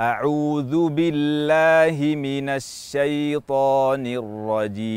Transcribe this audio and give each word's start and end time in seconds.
أعوذ 0.00 0.88
بالله 0.88 2.16
من 2.16 2.48
الشيطان 2.48 4.06
الرجيم. 4.06 4.92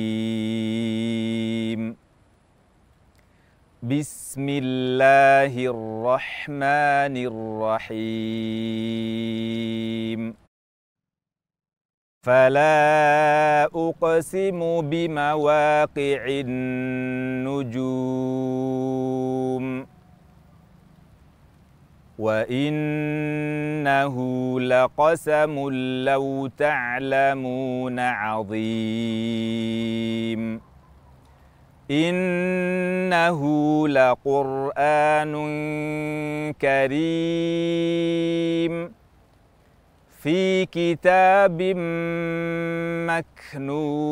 بسم 3.83 4.49
الله 4.49 5.53
الرحمن 5.55 7.15
الرحيم. 7.31 7.99
فلا 12.25 13.63
أقسم 13.75 14.81
بمواقع 14.81 16.25
النجوم. 16.27 17.99
وإنه 22.19 24.15
لقسم 24.59 25.69
لو 26.05 26.47
تعلمون 26.57 27.99
عظيم 27.99 28.59
إنه 31.91 33.41
لقرآن 33.87 35.33
كريم 36.61 36.99
في 40.21 40.65
كتاب 40.65 41.61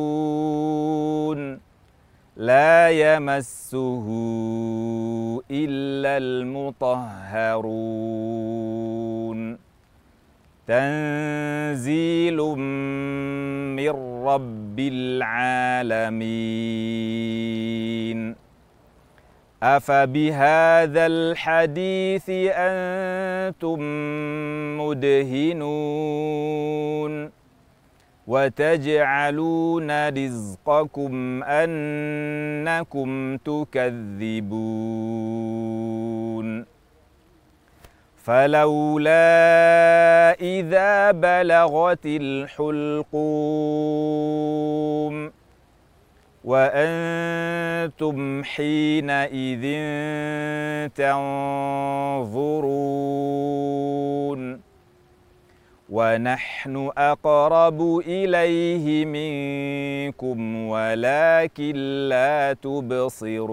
مكنون 0.07 1.66
لا 2.37 2.89
يمسه 2.89 4.07
إلا 5.51 6.17
المطهرون. 6.17 7.67
تنزيل 10.67 12.37
من 13.75 13.89
رب 14.25 14.79
العالمين. 14.79 16.17
أفبهذا 19.63 21.05
الحديث 21.05 22.29
أنتم 22.53 23.79
مدهنون؟ 24.77 25.77
وتجعلون 28.27 30.09
رزقكم 30.09 31.43
أنكم 31.43 33.37
تكذبون. 33.37 34.47
فلولا 38.17 39.21
إذا 40.41 41.11
بلغت 41.11 42.05
الحلقوم 42.05 43.07
وأنتم 46.43 48.43
حينئذ 48.43 49.65
تنظرون. 50.95 52.27
ونحن 55.89 56.91
أقرب 56.97 57.99
إليه 58.07 59.05
منكم 59.05 60.67
ولكن 60.67 61.75
لا 62.09 62.53
تبصرون. 62.53 63.47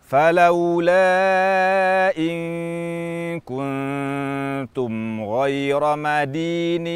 فلولا 0.00 1.02
إن 2.18 3.40
كنتم 3.40 5.24
غير 5.24 5.96
مدينين. 5.96 6.92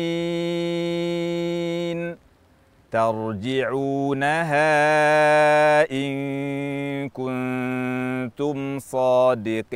ترجعونها 2.97 4.73
إن 5.93 6.13
كنتم 7.09 8.79
صادقين. 8.79 9.67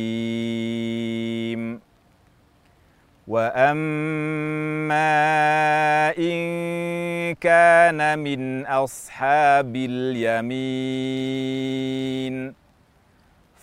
واما 3.27 5.03
ان 6.17 7.35
كان 7.35 8.19
من 8.19 8.65
اصحاب 8.65 9.75
اليمين 9.75 11.33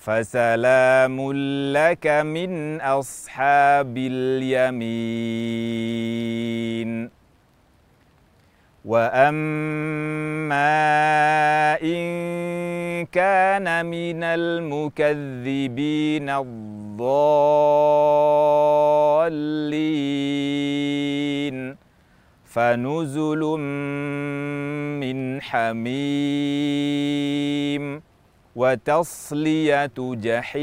فسلام 0.00 1.32
لك 1.72 2.06
من 2.06 2.80
اصحاب 2.80 3.96
اليمين 3.96 5.20
واما 8.84 10.70
ان 11.82 12.29
كان 13.12 13.86
من 13.86 14.22
المكذبين 14.22 16.30
الضالين. 16.30 16.50
فنزل 22.44 23.40
من 25.00 25.42
حميم 25.42 25.92
وتصلية 28.56 29.92
جحيم. 29.98 30.60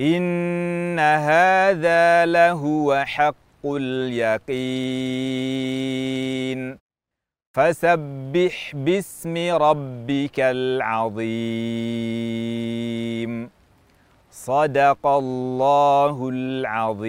إن 0.00 0.98
هذا 0.98 2.26
لهو 2.26 3.04
حق 3.06 3.34
اليقين. 3.64 4.38
فسبح 7.58 8.72
باسم 8.74 9.36
ربك 9.36 10.40
العظيم. 10.40 11.22
صدق 14.30 15.06
الله 15.06 16.28
العظيم. 16.32 17.08